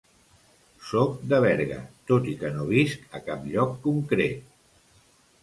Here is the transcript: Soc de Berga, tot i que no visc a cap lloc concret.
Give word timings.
Soc 0.91 1.19
de 1.33 1.39
Berga, 1.43 1.77
tot 2.13 2.31
i 2.33 2.33
que 2.41 2.51
no 2.57 2.67
visc 2.73 3.05
a 3.21 3.23
cap 3.29 3.47
lloc 3.53 3.79
concret. 3.87 4.43